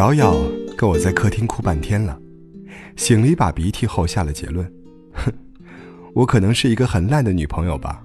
[0.00, 0.34] 瑶瑶
[0.78, 2.18] 跟我在客厅哭半天了，
[2.96, 4.66] 擤了一把鼻涕后下了结论：
[5.12, 5.30] 哼，
[6.16, 8.02] 我可能是一个很烂的女朋友吧。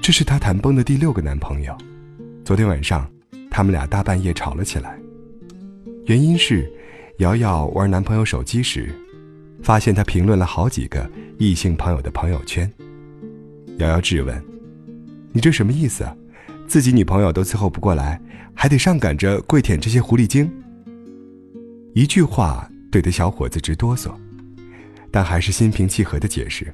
[0.00, 1.76] 这是她谈崩的第六个男朋友，
[2.42, 3.06] 昨天晚上
[3.50, 4.98] 他们俩大半夜吵了起来，
[6.06, 6.72] 原因是
[7.18, 8.90] 瑶瑶玩男朋友手机时，
[9.62, 12.66] 发现他评论了好几个异性朋友的朋友圈。
[13.76, 14.42] 瑶瑶质问
[15.34, 16.16] ：“你这什么意思啊？
[16.70, 18.20] 自己女朋友都伺候不过来？”
[18.54, 20.48] 还得上赶着跪舔这些狐狸精。
[21.94, 24.12] 一句话怼得小伙子直哆嗦，
[25.10, 26.72] 但还是心平气和的解释：“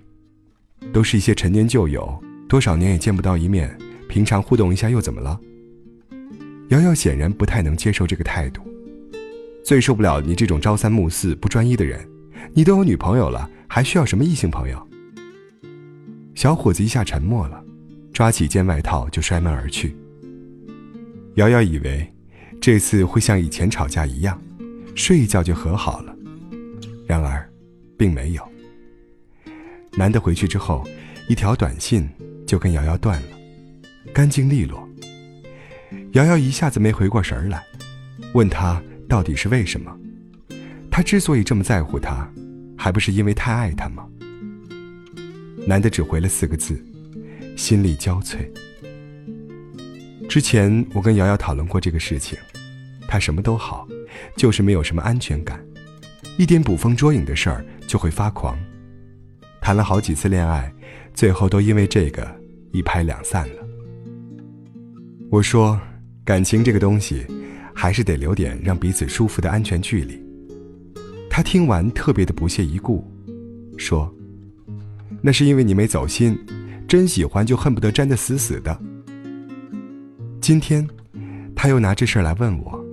[0.93, 3.75] 都是一些陈年旧友，多少年也见不到一面，
[4.07, 5.41] 平常互动一下又怎么了？”
[6.69, 8.61] 瑶瑶显然不太能接受这个态度，
[9.65, 12.07] 最受不了你这种朝三暮四、不专一的人。
[12.53, 14.89] 你都有女朋友了，还需要什么异性朋友？
[16.35, 17.65] 小伙子一下沉默了，
[18.17, 19.95] 抓起一件外套就摔门而去。
[21.35, 22.11] 瑶瑶以为，
[22.63, 24.41] 这次会像以前吵架一样，
[24.95, 26.17] 睡一觉就和好了。
[27.07, 27.47] 然而，
[27.99, 28.43] 并没有。
[29.99, 30.83] 男的回去之后，
[31.29, 32.09] 一条短信
[32.47, 33.29] 就跟瑶瑶断了，
[34.15, 34.89] 干净利落。
[36.13, 37.63] 瑶瑶一下子没回过神来，
[38.33, 39.95] 问他到底是为什么？
[40.91, 42.27] 他之所以这么在乎他，
[42.79, 44.09] 还不是因为太爱他吗？
[45.67, 46.83] 男的只回了四个字：
[47.57, 48.47] 心力交瘁。
[50.29, 52.39] 之前我跟瑶瑶讨论过这个事情，
[53.09, 53.89] 她什么都好，
[54.37, 55.65] 就是没有什么安全感，
[56.37, 58.57] 一点捕风捉影的事儿就会发狂，
[59.61, 60.73] 谈了好几次恋爱，
[61.15, 62.29] 最后都因为这个
[62.73, 63.67] 一拍两散了。
[65.31, 65.81] 我说，
[66.25, 67.27] 感情这个东西，
[67.75, 70.23] 还是得留点让彼此舒服的安全距离。
[71.31, 73.05] 她听完特别的不屑一顾，
[73.77, 74.13] 说
[75.23, 76.39] ：“那是因为你没走心，
[76.87, 78.79] 真喜欢就恨不得粘得死死的。”
[80.41, 80.87] 今天，
[81.55, 82.85] 他又拿这事儿来问我，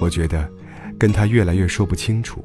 [0.00, 0.50] 我觉得
[0.98, 2.44] 跟他越来越说不清楚。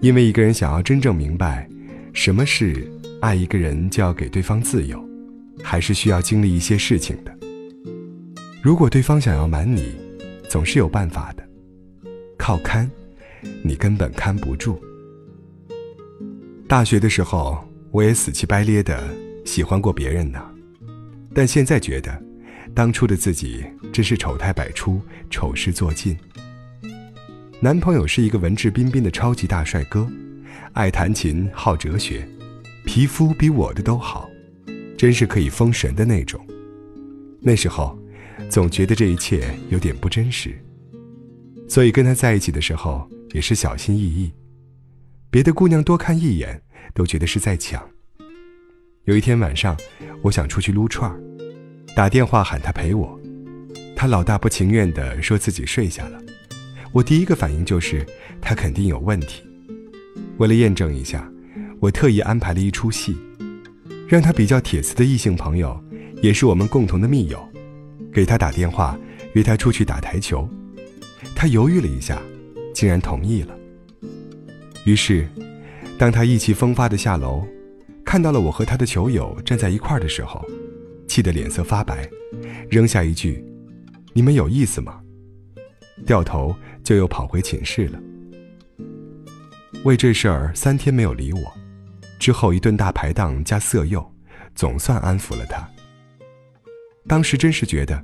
[0.00, 1.68] 因为一个人想要真正明白
[2.12, 5.02] 什么是爱一个人，就要给对方自由，
[5.62, 7.36] 还是需要经历一些事情的。
[8.62, 9.94] 如果对方想要瞒你，
[10.48, 11.48] 总是有办法的。
[12.36, 12.90] 靠看，
[13.62, 14.80] 你根本看不住。
[16.66, 17.58] 大学的时候，
[17.90, 19.02] 我也死乞白咧的
[19.48, 20.38] 喜欢过别人呢，
[21.34, 22.22] 但现在觉得。
[22.74, 25.00] 当初的自己真是丑态百出，
[25.30, 26.14] 丑事做尽。
[27.60, 30.06] 男朋友是一个文质彬彬的超级大帅哥，
[30.74, 32.28] 爱弹琴，好哲学，
[32.84, 34.28] 皮肤比我的都好，
[34.98, 36.46] 真是可以封神的那种。
[37.40, 37.98] 那时候，
[38.50, 40.54] 总觉得这一切有点不真实，
[41.66, 44.30] 所以跟他在一起的时候也是小心翼翼，
[45.30, 46.62] 别的姑娘多看一眼
[46.94, 47.82] 都觉得是在抢。
[49.08, 49.74] 有一天晚上，
[50.20, 51.18] 我想出去撸串儿。
[51.96, 53.18] 打电话喊他陪我，
[53.96, 56.20] 他老大不情愿地说自己睡下了。
[56.92, 58.04] 我第一个反应就是
[58.38, 59.42] 他肯定有问题。
[60.36, 61.26] 为了验证一下，
[61.80, 63.16] 我特意安排了一出戏，
[64.06, 65.82] 让他比较铁磁的异性朋友，
[66.20, 67.42] 也是我们共同的密友，
[68.12, 68.94] 给他打电话
[69.32, 70.46] 约他出去打台球。
[71.34, 72.20] 他犹豫了一下，
[72.74, 73.56] 竟然同意了。
[74.84, 75.26] 于是，
[75.96, 77.42] 当他意气风发地下楼，
[78.08, 80.42] 看到了我和他的球友站在一块儿的时候。
[81.06, 82.08] 气得脸色发白，
[82.70, 83.42] 扔下一句
[84.12, 85.00] ：“你们有意思吗？”
[86.06, 86.54] 掉头
[86.84, 87.98] 就又跑回寝室了。
[89.84, 91.52] 为这事儿三天没有理我，
[92.18, 94.06] 之后一顿大排档加色诱，
[94.54, 95.66] 总算安抚了他。
[97.06, 98.02] 当时真是觉得，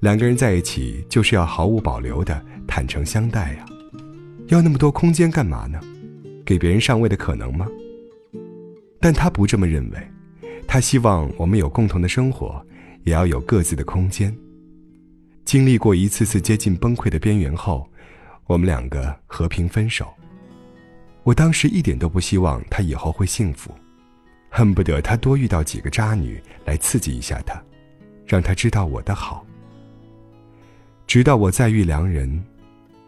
[0.00, 3.66] 两个人在一起就是要毫无保留的坦诚相待呀，
[4.48, 5.80] 要那么多空间干嘛呢？
[6.44, 7.66] 给别人上位的可能吗？
[9.00, 9.98] 但他不这么认为。
[10.68, 12.64] 他希望我们有共同的生活，
[13.02, 14.32] 也要有各自的空间。
[15.44, 17.88] 经历过一次次接近崩溃的边缘后，
[18.46, 20.06] 我们两个和平分手。
[21.24, 23.74] 我当时一点都不希望他以后会幸福，
[24.48, 27.60] 恨不得他多遇到几个渣女来刺激一下他，
[28.26, 29.44] 让他知道我的好。
[31.06, 32.42] 直到我再遇良人，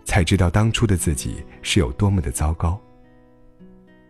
[0.04, 2.80] 才知道当初的自己是有多么的糟糕。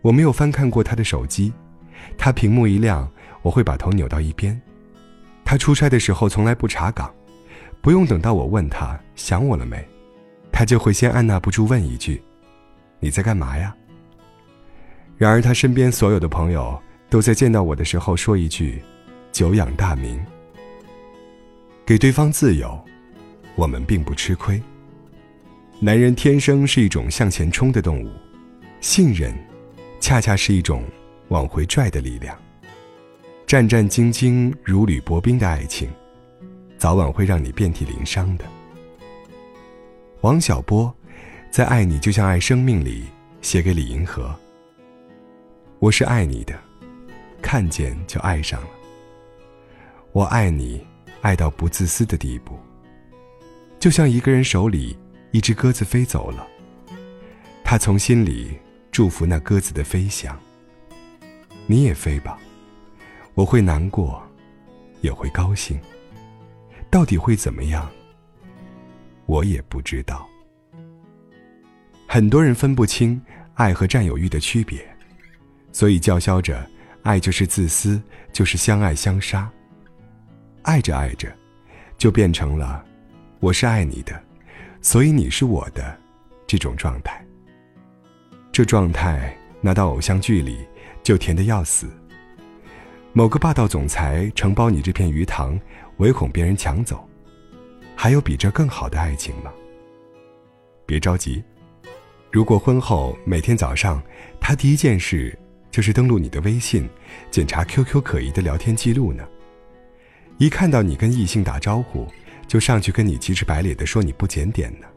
[0.01, 1.53] 我没有翻看过他的手机，
[2.17, 3.09] 他屏幕一亮。
[3.43, 4.57] 我会把头扭到一边。
[5.43, 7.13] 他出差的时候从来不查岗，
[7.81, 9.85] 不用等到我问他想我了没，
[10.49, 12.23] 他就会先按捺不住问一句
[13.01, 13.75] ：“你在干嘛呀？”
[15.19, 18.81] 然而他身边所有的朋友都在见到我的时候说一句
[19.33, 20.17] ：“久仰大名。”
[21.85, 22.81] 给对方自由，
[23.55, 24.57] 我们并不吃亏。
[25.81, 28.09] 男人天生是一种向前冲的动物，
[28.79, 29.35] 信任，
[29.99, 30.81] 恰恰是一种
[31.33, 32.37] 往回拽的力量。
[33.47, 35.89] 战战兢兢、如履薄冰的爱情，
[36.77, 38.45] 早晚会让你遍体鳞伤的。
[40.21, 40.93] 王小波
[41.49, 43.05] 在《爱你就像爱生命》里
[43.41, 44.33] 写给李银河
[45.79, 46.53] ：“我是爱你的，
[47.41, 48.69] 看见就爱上了。
[50.11, 50.85] 我爱你，
[51.21, 52.59] 爱到不自私的地步。
[53.79, 54.95] 就像一个人手里
[55.31, 56.47] 一只鸽子飞走了，
[57.63, 58.51] 他从心里
[58.91, 60.39] 祝福那鸽子的飞翔。
[61.65, 62.37] 你也飞吧，
[63.33, 64.21] 我会难过，
[65.01, 65.79] 也会高兴。
[66.89, 67.89] 到底会怎么样？”
[69.25, 70.27] 我也不知道。
[72.07, 73.19] 很多人分不清
[73.53, 74.85] 爱和占有欲的区别，
[75.71, 76.69] 所以叫嚣着
[77.01, 77.99] 爱就是自私，
[78.31, 79.49] 就是相爱相杀。
[80.61, 81.33] 爱着爱着，
[81.97, 82.83] 就变成了
[83.39, 84.21] 我是爱你的，
[84.81, 85.97] 所以你是我的
[86.45, 87.25] 这种状态。
[88.51, 90.67] 这状态拿到偶像剧里
[91.03, 91.87] 就甜的要死。
[93.11, 95.59] 某个霸道总裁承包你这片鱼塘，
[95.97, 97.07] 唯恐别人抢走。
[97.95, 99.53] 还有比这更好的爱情吗？
[100.85, 101.43] 别着急，
[102.31, 104.01] 如果婚后每天早上
[104.39, 105.37] 他第一件事
[105.69, 106.89] 就是登录你的微信，
[107.29, 109.23] 检查 QQ 可疑的聊天记录呢？
[110.39, 112.07] 一看到你跟异性打招呼，
[112.47, 114.87] 就上去跟你急赤白脸的说你不检点呢？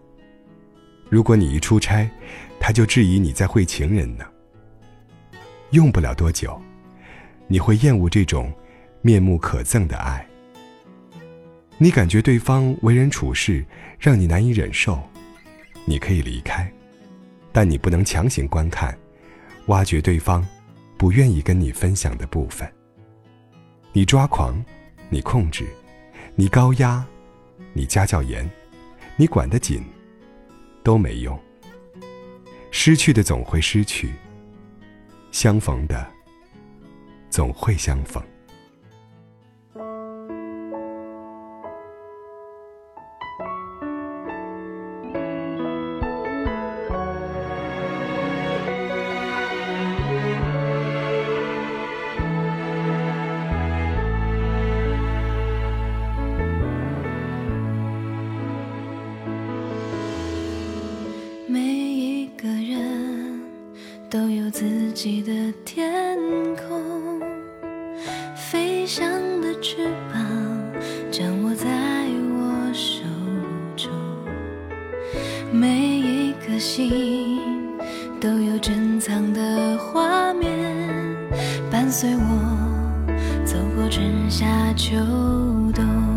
[1.11, 2.11] 如果你一出差，
[2.59, 4.25] 他就质疑你在会情人呢？
[5.71, 6.61] 用不了多久，
[7.49, 8.53] 你会厌恶这种
[9.03, 10.27] 面目可憎的爱。
[11.79, 13.65] 你感觉对方为人处事
[13.99, 14.99] 让你难以忍受，
[15.85, 16.71] 你可以离开，
[17.53, 18.97] 但你不能强行观看，
[19.67, 20.47] 挖掘对方
[20.97, 22.67] 不愿意跟你分享的部分。
[23.93, 24.65] 你抓狂，
[25.11, 25.67] 你控制，
[26.35, 27.05] 你高压，
[27.73, 28.49] 你家教严，
[29.17, 29.83] 你管得紧，
[30.83, 31.39] 都没用。
[32.71, 34.13] 失去的总会失去，
[35.39, 36.11] 相逢的
[37.29, 38.23] 总会相逢。
[64.47, 65.33] 有自己的
[65.65, 66.17] 天
[66.55, 67.21] 空，
[68.37, 69.05] 飞翔
[69.41, 70.25] 的翅膀
[71.11, 71.67] 掌握在
[72.39, 73.03] 我手
[73.75, 73.91] 中。
[75.53, 77.41] 每一颗心
[78.21, 80.49] 都有珍藏的画面，
[81.69, 82.97] 伴随我
[83.45, 84.95] 走过春夏秋
[85.75, 86.16] 冬。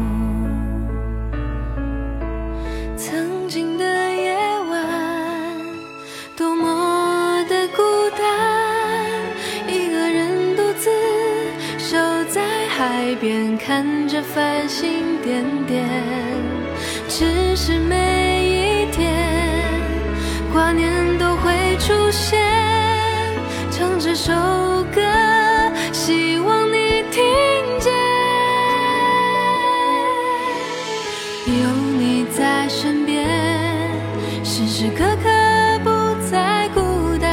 [12.80, 15.86] 海边看着繁星点点，
[17.10, 19.14] 只是每一天
[20.54, 22.40] 挂念都会出现。
[23.70, 24.32] 唱这首
[24.96, 25.02] 歌，
[25.92, 27.22] 希望你听
[27.82, 27.92] 见。
[31.48, 33.28] 有你在身边，
[34.42, 35.30] 时时刻刻
[35.84, 37.30] 不再孤单。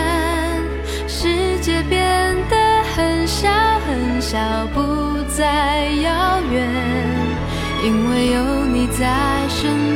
[1.06, 2.56] 世界变得
[2.96, 3.48] 很小
[3.86, 4.66] 很小，
[8.18, 9.95] 有你在身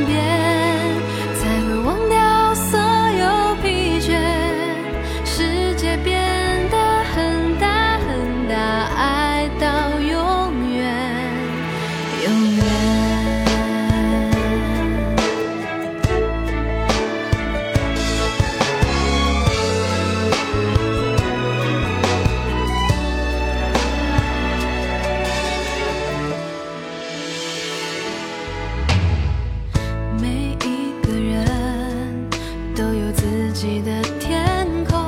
[33.61, 34.99] 自己的天空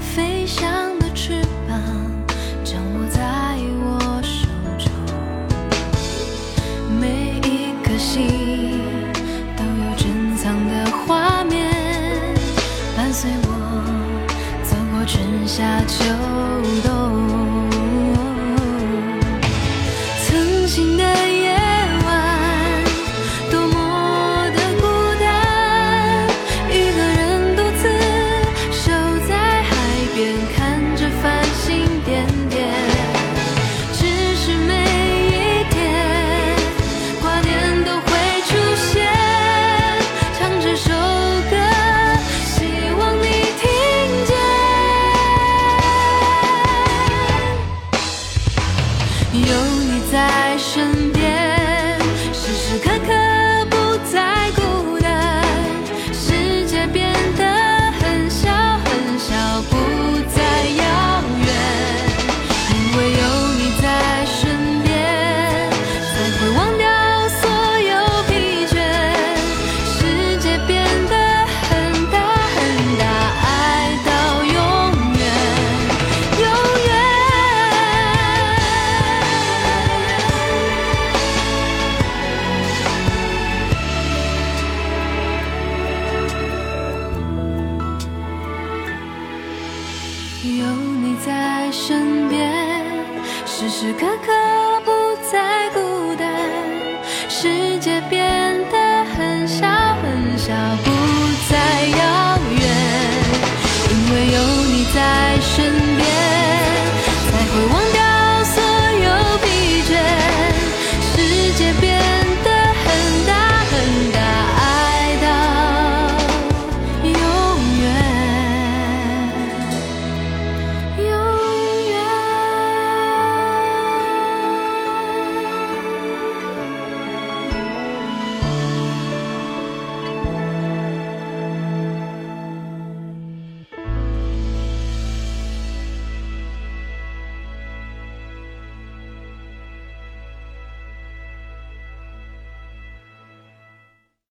[0.00, 1.78] 飞翔的翅膀
[2.64, 3.20] 掌握在
[3.84, 4.48] 我手
[4.78, 4.90] 中
[6.98, 8.80] 每一颗心
[9.54, 11.70] 都有珍藏的画面
[12.96, 13.48] 伴随我
[14.64, 16.06] 走过春夏秋
[16.82, 17.41] 冬
[104.94, 105.91] 在身边。